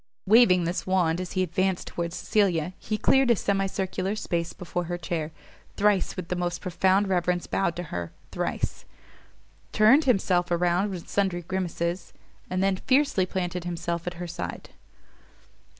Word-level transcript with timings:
Waving 0.25 0.63
this 0.63 0.87
wand 0.87 1.21
as 1.21 1.33
he 1.33 1.43
advanced 1.43 1.85
towards 1.89 2.15
Cecilia, 2.15 2.73
he 2.79 2.97
cleared 2.97 3.29
a 3.29 3.35
semi 3.35 3.67
circular 3.67 4.15
space 4.15 4.51
before 4.51 4.85
her 4.85 4.97
chair, 4.97 5.31
thrice 5.77 6.15
with 6.15 6.27
the 6.29 6.35
most 6.35 6.59
profound 6.59 7.07
reverence 7.07 7.45
bowed 7.45 7.75
to 7.75 7.83
her, 7.93 8.11
thrice 8.31 8.83
turned 9.71 10.05
himself 10.05 10.49
around 10.49 10.89
with 10.89 11.07
sundry 11.07 11.43
grimaces, 11.43 12.13
and 12.49 12.63
then 12.63 12.77
fiercely 12.77 13.27
planted 13.27 13.63
himself 13.63 14.07
at 14.07 14.15
her 14.15 14.25
side. 14.25 14.69